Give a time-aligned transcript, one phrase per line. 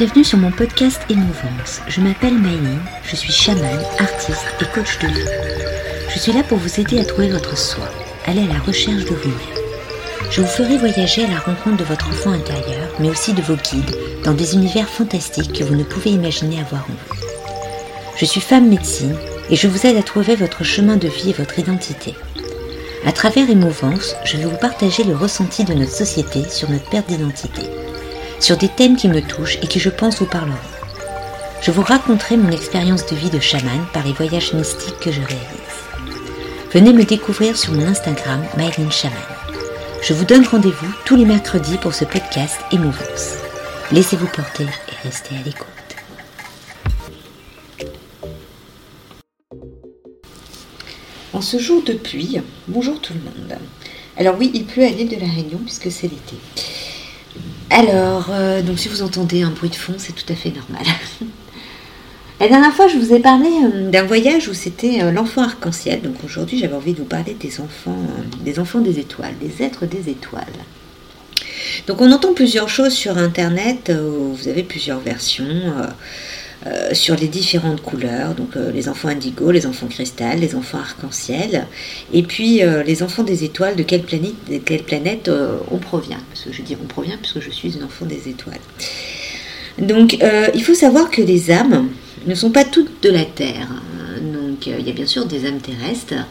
[0.00, 1.82] Bienvenue sur mon podcast Émouvance.
[1.86, 5.28] Je m'appelle Maïline, je suis chamane, artiste et coach de vie.
[6.08, 7.84] Je suis là pour vous aider à trouver votre soi,
[8.24, 9.36] aller à la recherche de vous-même.
[10.30, 13.56] Je vous ferai voyager à la rencontre de votre enfant intérieur, mais aussi de vos
[13.56, 17.20] guides, dans des univers fantastiques que vous ne pouvez imaginer avoir en vous.
[18.16, 19.18] Je suis femme médecine
[19.50, 22.14] et je vous aide à trouver votre chemin de vie et votre identité.
[23.04, 27.08] À travers Émouvance, je vais vous partager le ressenti de notre société sur notre perte
[27.08, 27.64] d'identité
[28.40, 30.56] sur des thèmes qui me touchent et qui je pense vous parleront.
[31.62, 35.20] Je vous raconterai mon expérience de vie de chaman par les voyages mystiques que je
[35.20, 35.70] réalise.
[36.72, 38.90] Venez me découvrir sur mon Instagram Myline.
[40.02, 43.34] Je vous donne rendez-vous tous les mercredis pour ce podcast Émouvance.
[43.92, 45.66] Laissez-vous porter et restez à l'écoute.
[51.32, 53.58] En ce jour de pluie, bonjour tout le monde.
[54.16, 56.36] Alors oui, il pleut à l'île de la Réunion puisque c'est l'été.
[57.70, 60.84] Alors, euh, donc si vous entendez un bruit de fond, c'est tout à fait normal.
[62.40, 66.02] La dernière fois, je vous ai parlé euh, d'un voyage où c'était euh, l'enfant arc-en-ciel.
[66.02, 67.96] Donc aujourd'hui, j'avais envie de vous parler des enfants,
[68.40, 70.46] des enfants des étoiles, des êtres des étoiles.
[71.86, 73.90] Donc on entend plusieurs choses sur Internet.
[73.90, 75.72] vous avez plusieurs versions.
[76.66, 80.76] Euh, sur les différentes couleurs, donc euh, les enfants indigo, les enfants cristal, les enfants
[80.76, 81.66] arc-en-ciel,
[82.12, 85.30] et puis euh, les enfants des étoiles, de quelle planète, de quelle planète
[85.70, 86.18] on provient.
[86.28, 88.60] Parce que je dis on provient puisque je suis une enfant des étoiles.
[89.78, 90.18] Donc
[90.54, 91.88] il faut savoir que les âmes
[92.26, 93.68] ne sont pas toutes de la Terre.
[94.20, 96.26] Donc il y a bien sûr des âmes terrestres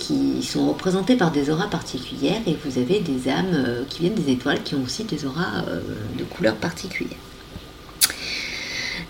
[0.00, 4.32] qui sont représentées par des auras particulières et vous avez des âmes qui viennent des
[4.32, 5.64] étoiles qui ont aussi des auras
[6.18, 7.18] de couleurs particulières.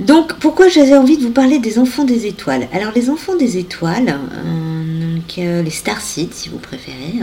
[0.00, 2.68] Donc, pourquoi j'avais envie de vous parler des enfants des étoiles?
[2.72, 7.20] Alors, les enfants des étoiles, euh, euh, les starseeds, si vous préférez,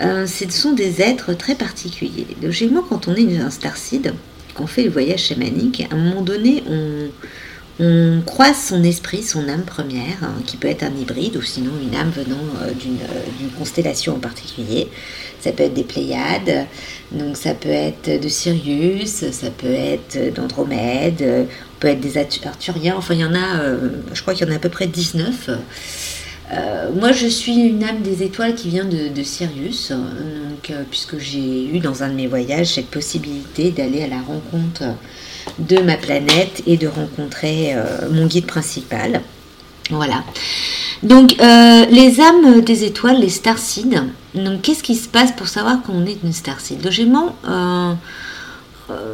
[0.00, 2.28] euh, ce sont des êtres très particuliers.
[2.40, 4.14] Logiquement, quand on est un starseed,
[4.54, 7.08] qu'on fait le voyage chamanique, à un moment donné, on,
[7.80, 11.72] on croise son esprit, son âme première, hein, qui peut être un hybride ou sinon
[11.80, 12.36] une âme venant
[12.78, 14.88] d'une constellation en particulier.
[15.40, 16.66] Ça peut être des Pléiades,
[17.12, 21.46] donc ça peut être de Sirius, ça peut être d'Andromède,
[21.78, 24.52] peut être des Arthuriens, enfin il y en a, euh, je crois qu'il y en
[24.52, 25.50] a à peu près 19.
[26.52, 31.18] Euh, moi, je suis une âme des étoiles qui vient de, Sirius, donc, euh, puisque
[31.18, 34.82] j'ai eu dans un de mes voyages cette possibilité d'aller à la rencontre
[35.58, 37.74] de ma planète et de rencontrer
[38.10, 39.22] mon guide principal.
[39.90, 40.22] Voilà.
[41.02, 44.02] Donc, les âmes des étoiles, les starseeds,
[44.34, 47.34] donc qu'est-ce qui se passe pour savoir qu'on est une starseed Logiquement,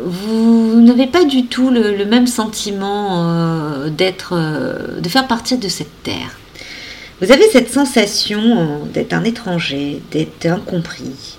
[0.05, 5.69] vous n'avez pas du tout le, même sentiment euh, d'être, euh, de faire partie de
[5.69, 6.37] cette terre.
[7.21, 11.37] Vous avez cette sensation euh, d'être un étranger, d'être incompris,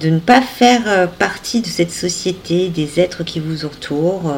[0.00, 4.34] de ne pas faire partie de cette société, des êtres qui vous entourent,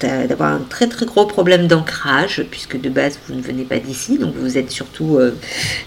[0.00, 4.18] d'avoir un très très gros problème d'ancrage, puisque de base vous ne venez pas d'ici,
[4.18, 5.18] donc vous êtes surtout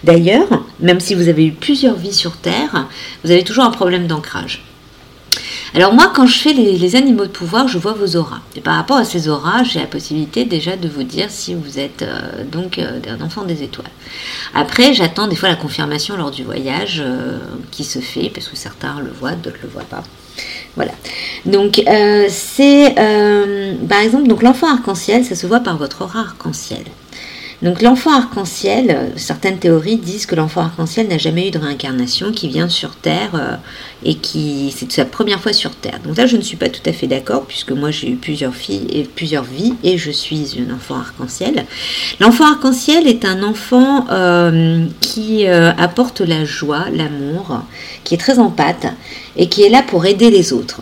[0.03, 0.65] d'ailleurs.
[0.79, 2.87] Même si vous avez eu plusieurs vies sur Terre,
[3.23, 4.63] vous avez toujours un problème d'ancrage.
[5.73, 8.39] Alors moi, quand je fais les, animaux de pouvoir, je vois vos auras.
[8.55, 11.79] Et par rapport à ces auras, j'ai la possibilité déjà de vous dire si vous
[11.79, 13.89] êtes euh, donc euh, un enfant des étoiles.
[14.53, 17.39] Après, j'attends des fois la confirmation lors du voyage euh,
[17.71, 20.03] qui se fait, parce que certains le voient, d'autres ne le voient pas.
[20.75, 20.91] Voilà.
[21.45, 21.81] Donc
[22.27, 22.93] c'est
[23.87, 26.83] par exemple donc l'enfant arc-en-ciel, ça se voit par votre aura arc-en-ciel.
[27.61, 32.49] Donc l'enfant arc-en-ciel, certaines théories disent que l'enfant arc-en-ciel n'a jamais eu de réincarnation, qui
[32.49, 33.55] vient sur Terre euh,
[34.03, 35.99] et qui c'est sa première fois sur Terre.
[36.03, 38.55] Donc là, je ne suis pas tout à fait d'accord puisque moi j'ai eu plusieurs
[38.55, 41.65] filles et plusieurs vies et je suis un enfant arc-en-ciel.
[42.19, 47.61] L'enfant arc-en-ciel est un enfant euh, qui euh, apporte la joie, l'amour,
[48.03, 48.53] qui est très en
[49.37, 50.81] et qui est là pour aider les autres.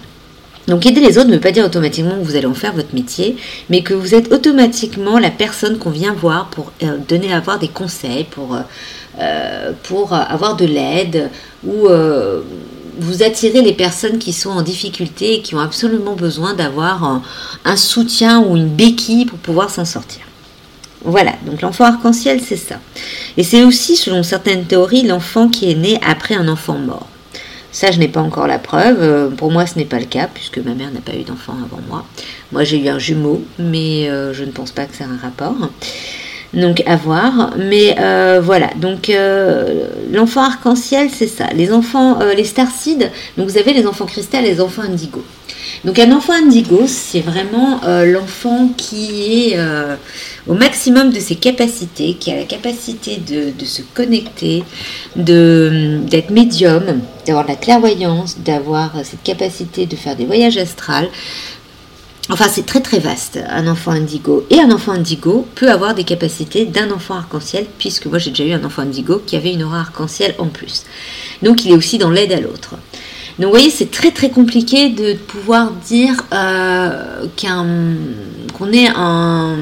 [0.67, 2.93] Donc aider les autres ne veut pas dire automatiquement que vous allez en faire votre
[2.93, 3.35] métier,
[3.69, 7.67] mais que vous êtes automatiquement la personne qu'on vient voir pour euh, donner avoir des
[7.67, 8.61] conseils, pour, euh,
[9.19, 9.73] euh,
[10.09, 11.29] avoir de l'aide,
[11.65, 11.87] ou
[12.99, 17.21] vous attirez les personnes qui sont en difficulté et qui ont absolument besoin d'avoir
[17.65, 20.21] un soutien ou une béquille pour pouvoir s'en sortir.
[21.05, 22.75] Voilà, donc l'enfant arc-en-ciel, c'est ça.
[23.35, 27.07] Et c'est aussi, selon certaines théories, l'enfant qui est né après un enfant mort.
[27.73, 29.01] Ça, je n'ai pas encore la preuve.
[29.01, 31.53] Euh, pour moi, ce n'est pas le cas, puisque ma mère n'a pas eu d'enfant
[31.53, 32.05] avant moi.
[32.51, 35.17] Moi, j'ai eu un jumeau, mais euh, je ne pense pas que ça ait un
[35.17, 35.55] rapport.
[36.53, 37.53] Donc, à voir.
[37.57, 39.11] Mais euh, voilà, donc
[40.11, 41.47] l'enfant arc-en-ciel, c'est ça.
[41.55, 45.23] Les enfants, les starseeds, donc vous avez les enfants cristal et les enfants indigo.
[45.85, 49.57] Donc un enfant indigo, c'est vraiment l'enfant qui est
[50.47, 54.63] au maximum de ses capacités, qui a la capacité de, se connecter,
[55.15, 61.09] d'être médium, d'avoir la clairvoyance, d'avoir cette capacité de faire des voyages astrales.
[62.29, 64.45] Enfin, c'est très très vaste, un enfant indigo.
[64.49, 68.45] Et un enfant indigo peut avoir des capacités d'un enfant arc-en-ciel, puisque moi j'ai déjà
[68.45, 70.83] eu un enfant indigo qui avait une aura arc-en-ciel en plus.
[71.41, 72.75] Donc il est aussi dans l'aide à l'autre.
[73.39, 79.57] Donc vous voyez, c'est très très compliqué de pouvoir dire euh, qu'on est un,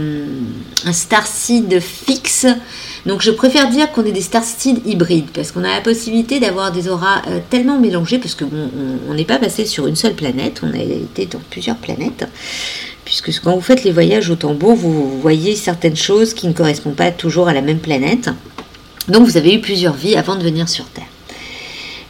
[0.86, 2.48] un starseed fixe.
[3.06, 6.72] Donc je préfère dire qu'on est des starseeds hybrides parce qu'on a la possibilité d'avoir
[6.72, 8.45] des auras euh, tellement mélangées parce que
[9.10, 12.28] on n'est pas passé sur une seule planète, on a été dans plusieurs planètes.
[13.06, 16.95] Puisque quand vous faites les voyages au tambour, vous voyez certaines choses qui ne correspondent
[16.95, 18.30] pas toujours à la même planète.
[19.07, 21.06] Donc vous avez eu plusieurs vies avant de venir sur Terre.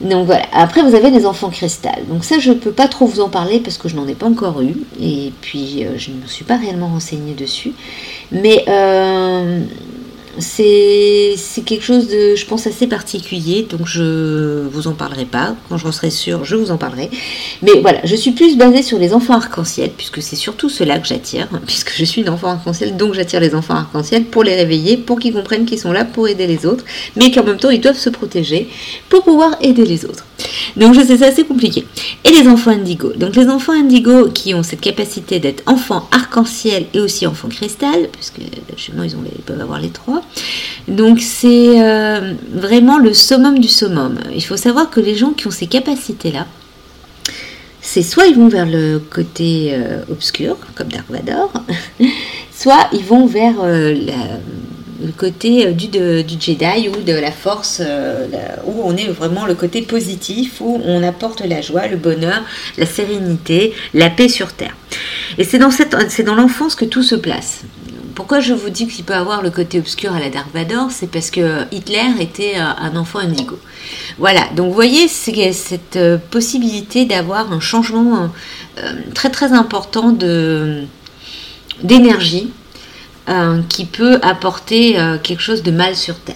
[0.02, 0.46] Donc voilà.
[0.52, 2.06] Après, vous avez des enfants cristal.
[2.08, 4.16] Donc ça, je ne peux pas trop vous en parler parce que je n'en ai
[4.16, 4.76] pas encore eu.
[5.00, 7.74] Et puis, euh, je ne me suis pas réellement renseignée dessus.
[8.32, 9.62] Mais euh,
[10.40, 11.36] c'est
[11.66, 15.56] quelque chose de, je pense, assez particulier, donc je vous en parlerai pas.
[15.70, 17.10] Quand je serai sûre, je vous en parlerai.
[17.62, 21.08] Mais voilà, je suis plus basée sur les enfants arc-en-ciel, puisque c'est surtout cela que
[21.08, 24.98] j'attire, puisque je suis une enfant arc-en-ciel, donc j'attire les enfants arc-en-ciel pour les réveiller,
[24.98, 26.86] pour qu'ils comprennent qu'ils sont là pour aider les autres,
[27.16, 28.70] mais qu'en même temps, ils doivent se protéger
[29.10, 30.26] pour pouvoir aider les autres.
[30.78, 31.86] Donc je sais, c'est assez compliqué.
[32.24, 33.14] Et les enfants indigo.
[33.16, 38.10] Donc les enfants indigo qui ont cette capacité d'être enfants arc-en-ciel et aussi enfants cristal,
[38.12, 38.40] puisque
[38.78, 40.22] chez ils, ont ils peuvent avoir les trois.
[40.88, 44.18] Donc c'est euh, vraiment le summum du summum.
[44.34, 46.48] Il faut savoir que les gens qui ont ces capacités-là,
[47.82, 51.52] c'est soit ils vont vers le côté euh, obscur, comme Dark Vador,
[52.56, 53.96] soit ils vont vers euh,
[55.04, 57.82] le côté du, du, Jedi ou de la force,
[58.66, 62.44] où on est vraiment le côté positif, où on apporte la joie, le bonheur,
[62.78, 64.76] la sérénité, la paix sur Terre.
[65.38, 65.70] Et c'est dans,
[66.26, 67.64] dans l'enfance que tout se place
[68.16, 70.92] pourquoi je vous dis qu'il peut avoir le côté obscur à la Dark Vador?
[70.92, 73.58] C'est parce que Hitler était euh, un enfant indigo.
[74.18, 78.30] Voilà, donc vous voyez, c'est cette euh, possibilité d'avoir un changement
[78.78, 80.16] euh, très très important
[81.84, 82.52] d'énergie
[83.70, 86.36] qui peut apporter quelque chose de mal sur Terre.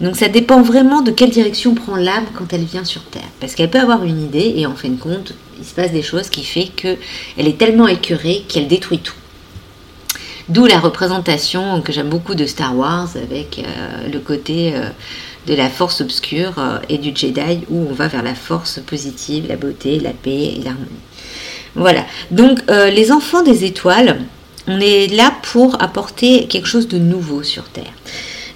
[0.00, 3.28] Donc ça dépend vraiment de quelle direction prend l'âme quand elle vient sur Terre.
[3.38, 6.02] Parce qu'elle peut avoir une idée et en fin de compte, il se passe des
[6.02, 6.98] choses qui fait qu'elle
[7.36, 9.14] est tellement écœurée qu'elle détruit tout.
[10.48, 14.88] D'où la représentation que j'aime beaucoup de Star Wars avec euh, le côté euh,
[15.46, 19.46] de la force obscure euh, et du Jedi où on va vers la force positive,
[19.48, 20.88] la beauté, la paix et l'harmonie.
[21.76, 22.04] Voilà.
[22.32, 24.18] Donc les enfants des étoiles,
[24.66, 27.92] on est là pour apporter quelque chose de nouveau sur Terre.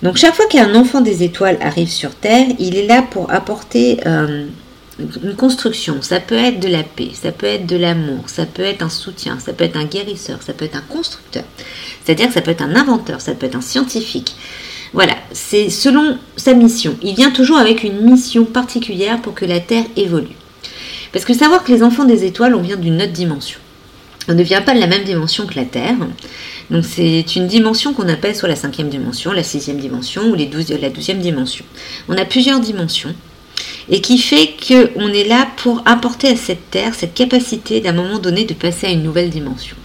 [0.03, 4.01] Donc chaque fois qu'un enfant des étoiles arrive sur Terre, il est là pour apporter
[4.99, 8.62] une construction, ça peut être de la paix, ça peut être de l'amour, ça peut
[8.62, 11.45] être un soutien, ça peut être un guérisseur, ça peut être un constructeur.
[12.05, 14.37] C'est-à-dire que ça peut être un inventeur, ça peut être un scientifique.
[14.93, 16.97] Voilà, c'est selon sa mission.
[17.03, 20.37] Il vient toujours avec une mission particulière pour que la Terre évolue.
[21.12, 23.59] Parce que savoir que les enfants des étoiles, on vient d'une autre dimension.
[24.29, 25.97] On ne vient pas de la même dimension que la Terre.
[26.71, 30.47] Donc c'est une dimension qu'on appelle soit la cinquième dimension, la sixième dimension ou la
[30.91, 31.65] douzième dimension.
[32.09, 33.15] On a plusieurs dimensions
[33.91, 38.19] et qui fait qu'on est là pour apporter à cette Terre cette capacité d'un moment
[38.19, 39.76] donné de passer à une nouvelle dimension.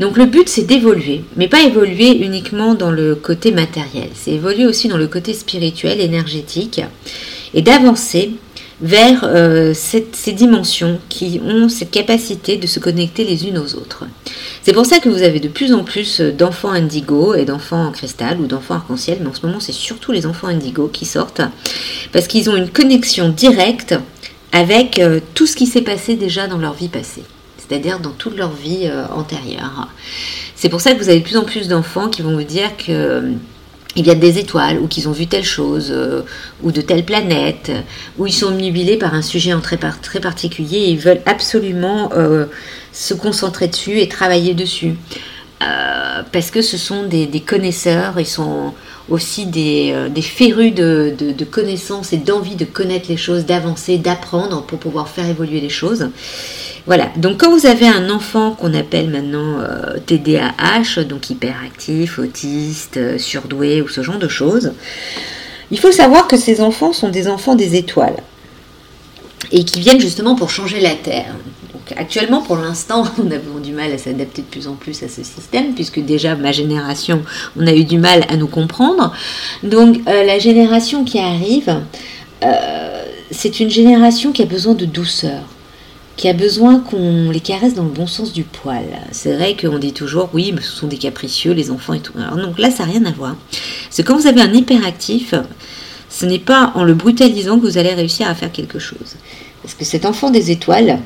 [0.00, 4.66] Donc le but c'est d'évoluer, mais pas évoluer uniquement dans le côté matériel, c'est évoluer
[4.66, 6.80] aussi dans le côté spirituel, énergétique,
[7.52, 8.30] et d'avancer
[8.80, 14.04] vers euh, ces dimensions qui ont cette capacité de se connecter les unes aux autres.
[14.62, 17.90] C'est pour ça que vous avez de plus en plus d'enfants indigo et d'enfants en
[17.90, 21.42] cristal ou d'enfants arc-en-ciel, mais en ce moment c'est surtout les enfants indigo qui sortent,
[22.12, 23.94] parce qu'ils ont une connexion directe
[24.52, 27.24] avec euh, tout ce qui s'est passé déjà dans leur vie passée,
[27.56, 29.88] c'est-à-dire dans toute leur vie euh, antérieure.
[30.54, 32.76] C'est pour ça que vous avez de plus en plus d'enfants qui vont vous dire
[32.76, 33.32] que
[33.96, 36.22] ils viennent des étoiles, ou qu'ils ont vu telle chose, euh,
[36.62, 37.72] ou de telle planète,
[38.18, 42.46] ou ils sont omnubilés par un sujet en très, particulier et ils veulent absolument euh,
[42.92, 44.94] se concentrer dessus et travailler dessus.
[45.62, 48.74] Euh, parce que ce sont des, connaisseurs, ils sont
[49.08, 49.92] aussi des,
[50.22, 55.60] férus de connaissances et d'envie de connaître les choses, d'avancer, d'apprendre pour pouvoir faire évoluer
[55.60, 56.10] les choses.
[56.88, 62.96] Voilà, donc quand vous avez un enfant qu'on appelle maintenant euh, TDAH, donc hyperactif, autiste,
[62.96, 64.72] euh, surdoué ou ce genre de choses,
[65.70, 68.16] il faut savoir que ces enfants sont des enfants des étoiles
[69.52, 71.34] et qui viennent justement pour changer la Terre.
[71.94, 75.22] Actuellement, pour l'instant, on a du mal à s'adapter de plus en plus à ce
[75.22, 77.22] système, puisque déjà ma génération,
[77.58, 79.12] on a eu du mal à nous comprendre.
[79.62, 81.82] Donc euh, la génération qui arrive,
[83.30, 85.42] c'est une génération qui a besoin de douceur
[86.18, 88.84] qui a besoin qu'on les caresse dans le bon sens du poil.
[89.12, 92.12] C'est vrai qu'on dit toujours, oui, mais ce sont des capricieux, les enfants et tout.
[92.18, 93.36] Alors donc là, ça n'a rien à voir.
[93.88, 95.32] C'est quand vous avez un hyperactif,
[96.10, 99.14] ce n'est pas en le brutalisant que vous allez réussir à faire quelque chose.
[99.62, 100.98] Parce que cet enfant des étoiles,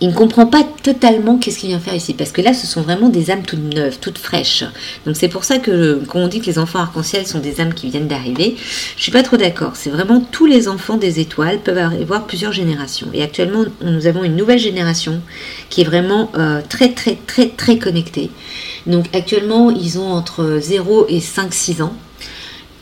[0.00, 2.14] il ne comprend pas totalement qu'est-ce qu'il vient faire ici.
[2.14, 4.64] Parce que là, ce sont vraiment des âmes toutes neuves, toutes fraîches.
[5.04, 7.74] Donc c'est pour ça que quand on dit que les enfants arc-en-ciel sont des âmes
[7.74, 8.56] qui viennent d'arriver,
[8.96, 9.72] je suis pas trop d'accord.
[9.74, 13.08] C'est vraiment tous les enfants des étoiles peuvent avoir plusieurs générations.
[13.12, 15.20] Et actuellement, nous avons une nouvelle génération
[15.68, 18.30] qui est vraiment euh, très très très très connectée.
[18.86, 21.94] Donc actuellement, ils ont entre 0 et 5-6 ans.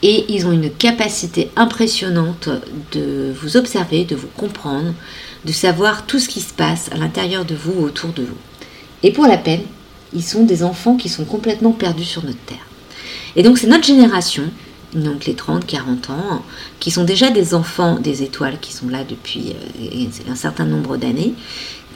[0.01, 2.47] Et ils ont une capacité impressionnante
[2.93, 4.93] de vous observer, de vous comprendre,
[5.45, 8.37] de savoir tout ce qui se passe à l'intérieur de vous, autour de vous.
[9.03, 9.63] Et pour la peine,
[10.13, 12.57] ils sont des enfants qui sont complètement perdus sur notre terre.
[13.35, 14.43] Et donc c'est notre génération,
[14.93, 16.43] donc les 30, 40 ans,
[16.79, 20.97] qui sont déjà des enfants des étoiles, qui sont là depuis euh, un certain nombre
[20.97, 21.33] d'années,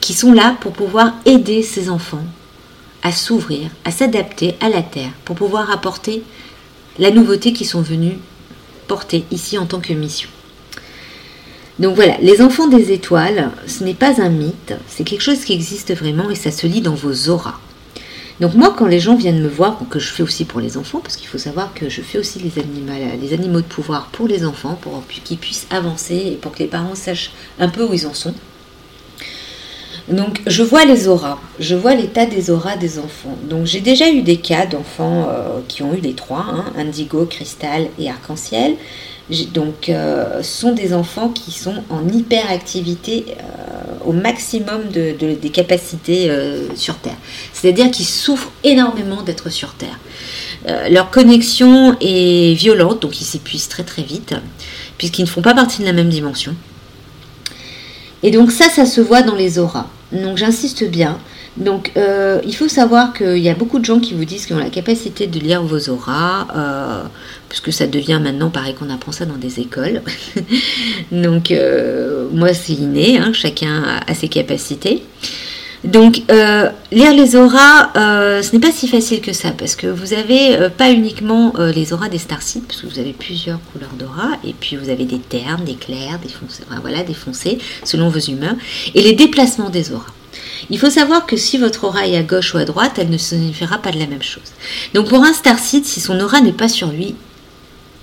[0.00, 2.24] qui sont là pour pouvoir aider ces enfants
[3.02, 6.22] à s'ouvrir, à s'adapter à la Terre, pour pouvoir apporter
[6.98, 8.14] la nouveauté qu'ils sont venus
[8.86, 10.28] porter ici en tant que mission.
[11.78, 15.52] Donc voilà, les enfants des étoiles, ce n'est pas un mythe, c'est quelque chose qui
[15.52, 17.58] existe vraiment et ça se lit dans vos auras.
[18.40, 21.00] Donc moi, quand les gens viennent me voir, que je fais aussi pour les enfants,
[21.00, 24.26] parce qu'il faut savoir que je fais aussi les animaux, les animaux de pouvoir pour
[24.26, 27.92] les enfants, pour qu'ils puissent avancer et pour que les parents sachent un peu où
[27.94, 28.34] ils en sont.
[30.08, 33.38] Donc je vois les auras, je vois l'état des auras des enfants.
[33.48, 37.24] Donc j'ai déjà eu des cas d'enfants euh, qui ont eu les trois, hein, indigo,
[37.24, 38.76] cristal et arc-en-ciel.
[39.30, 46.28] Donc, euh, sont des enfants qui sont en hyperactivité euh, au maximum de, des capacités
[46.28, 47.16] euh, sur Terre.
[47.54, 49.98] C'est-à-dire qu'ils souffrent énormément d'être sur Terre.
[50.90, 54.34] leur connexion est violente, donc ils s'épuisent très très vite,
[54.98, 56.54] puisqu'ils ne font pas partie de la même dimension.
[58.22, 59.86] Et donc ça, ça se voit dans les auras.
[60.12, 61.18] Donc j'insiste bien.
[61.56, 64.56] Donc, euh, il faut savoir qu'il y a beaucoup de gens qui vous disent qu'ils
[64.56, 67.02] ont la capacité de lire vos auras, euh,
[67.48, 70.02] puisque ça devient maintenant pareil qu'on apprend ça dans des écoles.
[71.12, 75.04] Donc, euh, moi, c'est inné, hein, chacun a, ses capacités.
[75.84, 76.22] Donc,
[76.90, 80.90] lire les auras, ce n'est pas si facile que ça, parce que vous avez pas
[80.90, 84.88] uniquement les auras des starseeds, parce que vous avez plusieurs couleurs d'aura, et puis vous
[84.88, 88.54] avez des ternes, des clairs, des foncés, voilà, des foncés, selon vos humeurs,
[88.94, 90.14] et les déplacements des auras.
[90.70, 93.18] Il faut savoir que si votre aura est à gauche ou à droite, elle ne
[93.18, 94.52] signifera pas de la même chose.
[94.94, 97.14] Donc pour un starseed, si son aura n'est pas sur lui,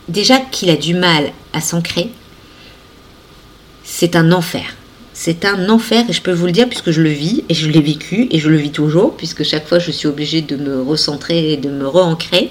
[0.08, 2.10] déjà qu'il a du mal à s'ancrer,
[3.84, 4.76] c'est un enfer.
[5.14, 7.70] C'est un enfer et je peux vous le dire puisque je le vis et je
[7.70, 10.82] l'ai vécu et je le vis toujours puisque chaque fois je suis obligée de me
[10.82, 12.50] recentrer et de me re-ancrer.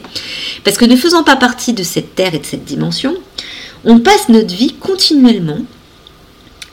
[0.62, 3.16] Parce que ne faisant pas partie de cette terre et de cette dimension,
[3.84, 5.60] on passe notre vie continuellement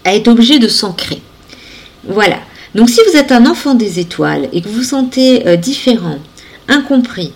[0.04, 1.22] à être obligé de s'ancrer.
[2.04, 2.40] Voilà.
[2.76, 6.20] Donc si vous êtes un enfant des étoiles et que vous vous sentez euh, différent,
[6.68, 7.34] incompris,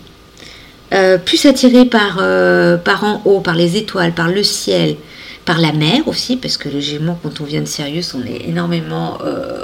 [0.94, 4.98] euh, plus attiré par, euh, par en haut, par les étoiles, par le ciel,
[5.46, 9.18] par la mer aussi, parce que Gémeaux, quand on vient de Sirius, on est énormément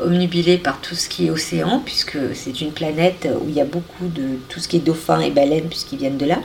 [0.04, 3.66] omnubilé par tout ce qui est océan, puisque c'est une planète où il y a
[3.66, 6.40] beaucoup de tout ce qui est dauphins et baleines, puisqu'ils viennent de là.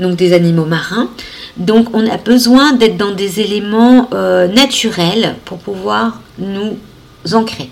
[0.00, 1.10] Donc des animaux marins.
[1.58, 6.78] Donc on a besoin d'être dans des éléments naturels pour pouvoir nous
[7.34, 7.68] ancrer.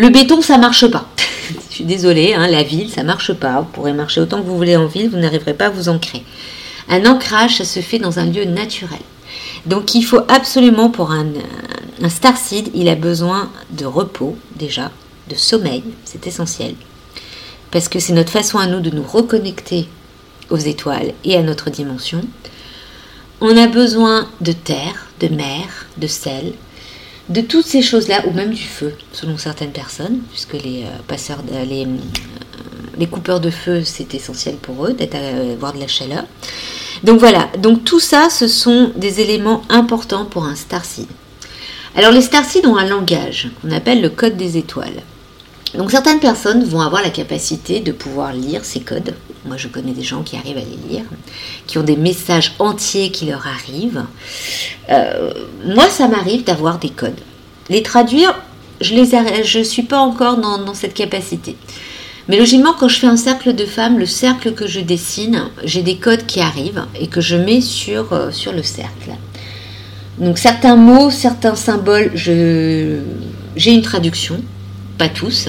[0.00, 1.06] Le béton, ça marche pas.
[1.68, 3.60] Je suis désolée, hein, la ville, ça marche pas.
[3.60, 6.24] Vous pourrez marcher autant que vous voulez en ville, vous n'arriverez pas à vous ancrer.
[6.88, 9.02] Un ancrage, ça se fait dans un lieu naturel.
[9.66, 11.26] Donc il faut absolument pour un,
[12.02, 12.08] un
[12.74, 14.90] il a besoin de repos déjà,
[15.28, 16.76] de sommeil, c'est essentiel.
[17.70, 19.86] Parce que c'est notre façon à nous de nous reconnecter
[20.48, 22.22] aux étoiles et à notre dimension.
[23.42, 25.66] On a besoin de terre, de mer,
[25.98, 26.54] de sel,
[27.30, 31.42] de toutes ces choses-là, ou même du feu, selon certaines personnes, puisque les euh, passeurs,
[31.52, 31.86] euh,
[32.98, 36.24] les coupeurs de feu, c'est essentiel pour eux d'être avoir de la chaleur.
[37.02, 41.06] Donc voilà, donc tout ça, ce sont des éléments importants pour un starseed.
[41.96, 45.02] Alors les starseeds ont un langage qu'on appelle le code des étoiles.
[45.74, 49.14] Donc certaines personnes vont avoir la capacité de pouvoir lire ces codes.
[49.46, 51.04] Moi je connais des gens qui arrivent à les lire,
[51.66, 54.04] qui ont des messages entiers qui leur arrivent.
[54.90, 55.32] Euh,
[55.64, 57.20] moi ça m'arrive d'avoir des codes.
[57.68, 58.34] Les traduire,
[58.80, 58.94] je
[59.58, 61.56] ne suis pas encore dans, cette capacité.
[62.28, 65.82] Mais logiquement, quand je fais un cercle de femmes, le cercle que je dessine, j'ai
[65.82, 69.12] des codes qui arrivent et que je mets sur, euh, sur le cercle.
[70.18, 74.42] Donc certains mots, certains symboles, j'ai une traduction
[75.00, 75.48] pas tous,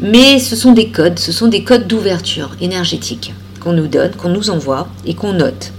[0.00, 4.28] mais ce sont des codes, ce sont des codes d'ouverture énergétique qu'on nous donne, qu'on
[4.28, 5.72] nous envoie et qu'on note.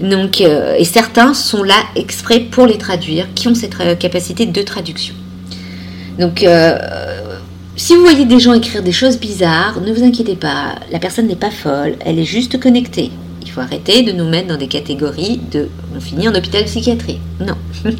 [0.00, 4.62] Donc, euh, et certains sont là exprès pour les traduire, qui ont cette capacité de
[4.62, 5.14] traduction.
[6.18, 6.78] Donc, euh,
[7.76, 11.26] si vous voyez des gens écrire des choses bizarres, ne vous inquiétez pas, la personne
[11.26, 13.10] n'est pas folle, elle est juste connectée.
[13.42, 17.20] Il faut arrêter de nous mettre dans des catégories de on finit en hôpital psychiatrique.
[17.40, 17.54] Non.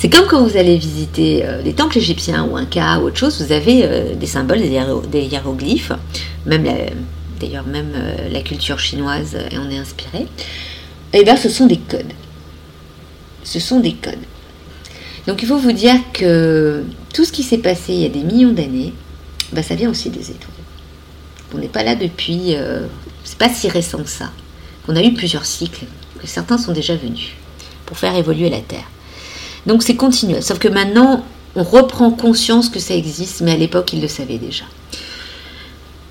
[0.00, 3.42] C'est comme quand vous allez visiter des temples égyptiens ou un cas ou autre chose,
[3.42, 5.92] vous avez des symboles, des, hiéroglyphes,
[6.46, 6.66] même
[7.38, 7.92] d'ailleurs même
[8.32, 10.26] la culture chinoise en est inspirée.
[11.12, 12.14] Et eh bien ce sont des codes.
[13.44, 14.24] Ce sont des codes.
[15.26, 18.22] Donc il faut vous dire que tout ce qui s'est passé il y a des
[18.22, 18.94] millions d'années,
[19.52, 20.54] bah, ça vient aussi des étoiles.
[21.54, 22.86] On n'est pas là depuis, euh,
[23.24, 24.30] c'est pas si récent que ça.
[24.88, 25.84] On a eu plusieurs cycles,
[26.18, 27.32] que certains sont déjà venus
[27.84, 28.88] pour faire évoluer la Terre.
[29.66, 30.42] Donc c'est continuel.
[30.42, 31.24] Sauf que maintenant,
[31.56, 34.64] on reprend conscience que ça existe, mais à l'époque, ils le savaient déjà.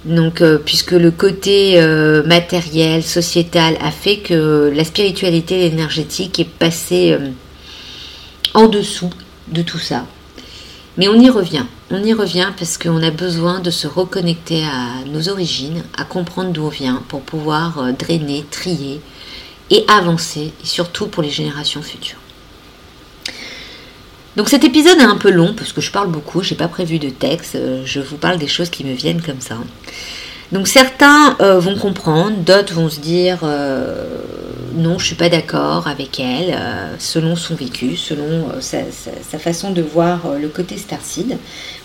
[0.05, 6.49] Donc, euh, puisque le côté euh, matériel, sociétal a fait que la spiritualité énergétique est
[6.49, 7.17] passée
[8.53, 9.09] en dessous
[9.47, 10.05] de tout ça.
[10.97, 15.05] Mais on y revient, on y revient parce qu'on a besoin de se reconnecter à
[15.07, 18.99] nos origines, à comprendre d'où on vient pour pouvoir euh, drainer, trier
[19.69, 22.17] et avancer, et surtout pour les générations futures.
[24.39, 26.97] Donc cet épisode est un peu long parce que je parle beaucoup, j'ai pas prévu
[26.97, 29.57] de texte, euh, je vous parle des choses qui me viennent comme ça.
[30.51, 33.43] Donc certains euh, vont comprendre, d'autres vont se dire
[34.75, 39.71] non, je suis pas d'accord avec elle, euh, selon son vécu, selon euh, sa, façon
[39.71, 41.37] de voir euh, le côté Starseed.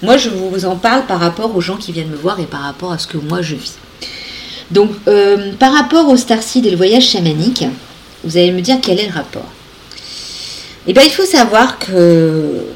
[0.03, 2.61] Moi, je vous en parle par rapport aux gens qui viennent me voir et par
[2.61, 3.75] rapport à ce que moi je vis.
[4.71, 4.91] Donc,
[5.59, 7.65] par rapport au Starseed et le voyage chamanique,
[8.25, 9.47] vous allez me dire quel est le rapport.
[10.87, 12.67] Eh bien, il faut savoir que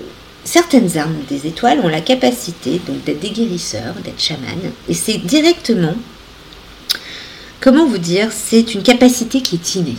[0.44, 5.94] certaines armes des étoiles ont la capacité d'être des guérisseurs, d'être chamanes, et c'est directement
[7.60, 9.96] comment vous dire, c'est une capacité qui est innée.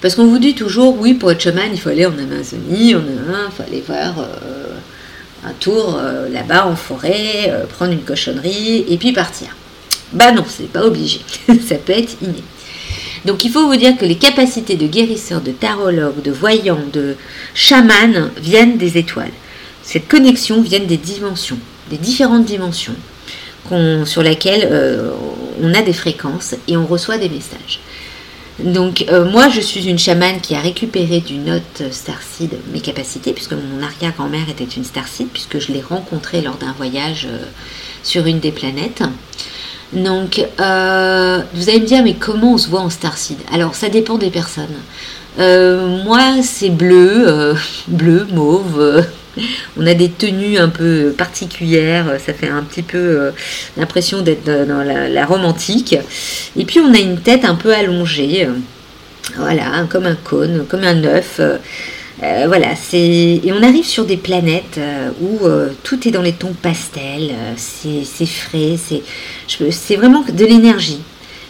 [0.00, 3.00] Parce qu'on vous dit toujours, oui, pour être chaman, il faut aller en Amazonie, en
[3.00, 4.74] il faut aller voir euh,
[5.44, 9.48] un tour euh, là-bas en forêt, euh, prendre une cochonnerie et puis partir.
[10.12, 11.20] Bah non, c'est pas obligé.
[11.68, 12.42] Ça peut être inné.
[13.24, 17.16] Donc il faut vous dire que les capacités de guérisseur, de tarologue, de voyant, de
[17.54, 19.32] chaman viennent des étoiles.
[19.82, 21.58] Cette connexion vient des dimensions,
[21.90, 22.96] des différentes dimensions
[24.04, 24.68] sur lesquelles
[25.62, 27.80] on a des fréquences et on reçoit des messages.
[28.60, 33.32] Donc euh, moi je suis une chamane qui a récupéré du note Starseed mes capacités
[33.32, 37.44] puisque mon arrière-grand-mère était une Starseed puisque je l'ai rencontrée lors d'un voyage euh,
[38.04, 39.02] sur une des planètes.
[39.94, 43.88] Donc euh, vous allez me dire mais comment on se voit en Starseed Alors ça
[43.88, 44.76] dépend des personnes.
[45.38, 47.54] moi c'est bleu,
[47.88, 49.04] bleu, mauve
[49.76, 53.30] on a des tenues un peu particulières, ça fait un petit peu euh,
[53.76, 55.96] l'impression d'être dans la, romantique.
[56.56, 58.52] Et puis on a une tête un peu allongée, euh,
[59.36, 61.40] voilà, comme un cône, comme un œuf.
[62.22, 62.98] Euh, voilà, c'est
[63.42, 64.78] et on arrive sur des planètes
[65.20, 65.40] où
[65.82, 68.76] tout est dans les tons pastels, c'est frais,
[69.48, 71.00] c'est vraiment de l'énergie.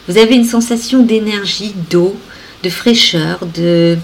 [0.08, 2.16] Vous avez une sensation d'énergie, d'eau,
[2.62, 3.98] de fraîcheur, de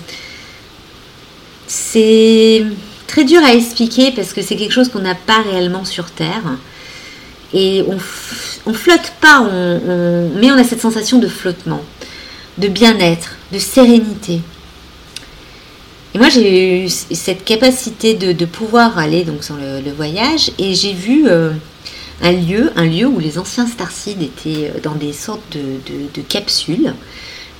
[1.67, 2.65] c'est
[3.07, 6.43] très dur à expliquer parce que c'est quelque chose qu'on n'a pas réellement sur Terre.
[7.53, 7.97] Et on,
[8.67, 11.83] on flotte pas, on, mais on a cette sensation de flottement,
[12.59, 14.41] de bien-être, de sérénité.
[16.21, 21.27] Moi, j'ai eu cette capacité de, pouvoir aller donc sur le, voyage et j'ai vu
[21.27, 21.51] euh,
[22.21, 26.93] un lieu, un lieu où les anciens Starseed étaient euh, dans des sortes de capsules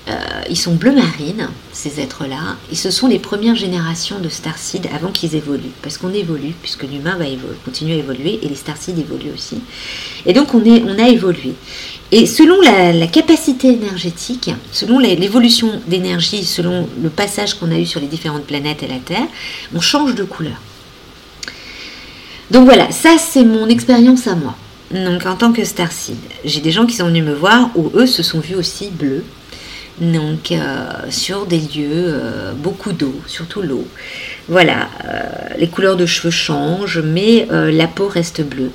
[0.09, 0.13] euh,
[0.49, 5.13] ils sont bleu marine, ces êtres-là, et ce sont les premières générations de Starseed avant
[5.13, 7.27] qu'ils évoluent, parce qu'on évolue, puisque l'humain va
[7.65, 9.59] continuer à évoluer, et les Starseed évoluent aussi.
[10.25, 11.55] Et donc on, est, on a évolué.
[12.13, 18.01] Et selon la, capacité énergétique, selon l'évolution d'énergie, selon le passage qu'on a eu sur
[18.01, 19.27] les différentes planètes et la Terre,
[19.75, 20.61] on change de couleur.
[22.51, 24.57] Donc voilà, ça c'est mon expérience à moi.
[24.91, 28.07] Donc en tant que Starseed, j'ai des gens qui sont venus me voir où eux
[28.07, 29.25] se sont vus aussi bleus
[30.01, 33.87] donc euh, sur des lieux, euh, beaucoup d'eau, surtout l'eau.
[34.49, 35.23] Voilà, euh,
[35.59, 38.71] les couleurs de cheveux changent, mais la peau reste bleue.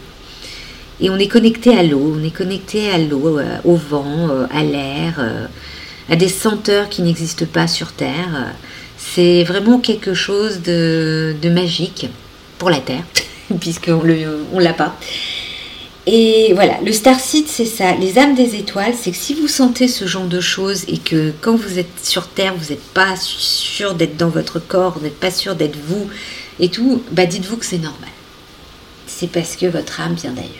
[1.01, 5.47] Et on est connecté à l'eau, on est connecté à l'eau, au vent, à l'air,
[6.10, 8.53] à des senteurs qui n'existent pas sur Terre.
[8.97, 12.08] C'est vraiment quelque chose de, de magique
[12.58, 13.03] pour la Terre,
[13.60, 14.95] puisqu'on ne l'a pas.
[16.08, 17.95] Et voilà, le Starseed, c'est ça.
[17.95, 21.34] Les âmes des étoiles, c'est que si vous sentez ce genre de choses et que
[21.41, 25.19] quand vous êtes sur Terre, vous n'êtes pas sûr d'être dans votre corps, vous n'êtes
[25.19, 26.08] pas sûr d'être vous
[26.60, 28.10] et tout, bah dites-vous que c'est normal.
[29.08, 30.51] C'est parce que votre âme vient d'ailleurs.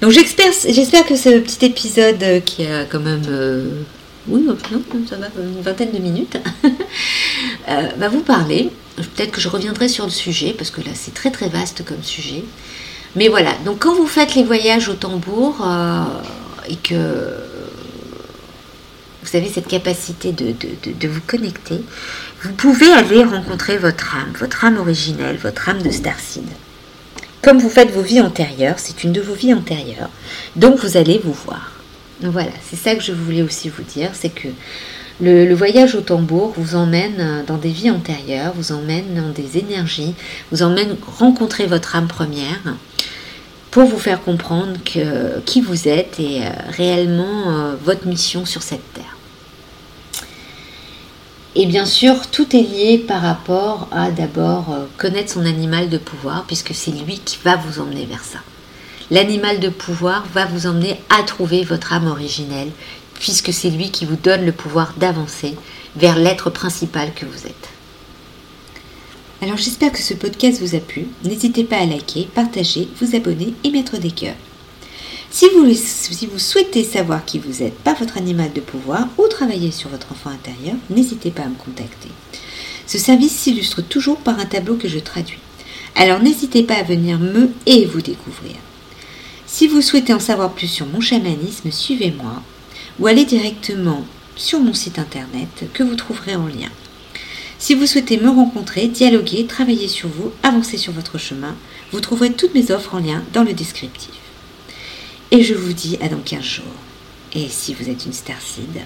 [0.00, 3.22] Donc j'espère que ce petit épisode euh, qui a quand même...
[3.28, 3.82] Euh,
[4.28, 4.56] oui, non,
[5.08, 6.36] ça va, une vingtaine de minutes,
[7.68, 8.70] euh, va vous parler.
[8.96, 12.02] Peut-être que je reviendrai sur le sujet, parce que là c'est très très vaste comme
[12.02, 12.42] sujet.
[13.14, 16.04] Mais voilà, donc quand vous faites les voyages au tambour euh,
[16.68, 16.94] et que
[19.22, 21.80] vous avez cette capacité de, de, vous connecter,
[22.42, 26.44] vous pouvez aller rencontrer votre âme, votre âme originelle, votre âme de Starseed.
[27.46, 30.10] Comme vous faites vos vies antérieures, c'est une de vos vies antérieures,
[30.56, 31.70] donc vous allez vous voir.
[32.20, 34.48] Voilà, c'est ça que je voulais aussi vous dire, c'est que
[35.20, 40.16] le, voyage au tambour vous emmène dans des vies antérieures, vous emmène dans des énergies,
[40.50, 42.74] vous emmène rencontrer votre âme première
[43.70, 44.72] pour vous faire comprendre
[45.44, 49.15] qui vous êtes et euh, réellement euh, votre mission sur cette terre.
[51.58, 55.96] Et bien sûr, tout est lié par rapport à d'abord euh, connaître son animal de
[55.96, 58.40] pouvoir, puisque c'est lui qui va vous emmener vers ça.
[59.10, 62.70] L'animal de pouvoir va vous emmener à trouver votre âme originelle,
[63.14, 65.56] puisque c'est lui qui vous donne le pouvoir d'avancer
[65.96, 67.68] vers l'être principal que vous êtes.
[69.40, 71.06] Alors j'espère que ce podcast vous a plu.
[71.24, 74.34] N'hésitez pas à liker, partager, vous abonner et mettre des cœurs.
[75.38, 79.90] Si vous, souhaitez savoir qui vous êtes par votre animal de pouvoir ou travailler sur
[79.90, 82.08] votre enfant intérieur, n'hésitez pas à me contacter.
[82.86, 85.40] Ce service s'illustre toujours par un tableau que je traduis.
[85.94, 88.54] Alors n'hésitez pas à venir me et vous découvrir.
[89.46, 92.42] Si vous souhaitez en savoir plus sur mon chamanisme, suivez-moi
[92.98, 96.70] ou allez directement sur mon site internet que vous trouverez en lien.
[97.58, 101.54] Si vous souhaitez me rencontrer, dialoguer, travailler sur vous, avancer sur votre chemin,
[101.92, 104.12] vous trouverez toutes mes offres en lien dans le descriptif.
[105.32, 106.64] Et je vous dis à dans 15 jours.
[107.32, 108.80] Et si vous êtes une starseed,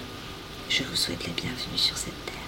[0.69, 2.40] je vous souhaite la bienvenue sur cette terre.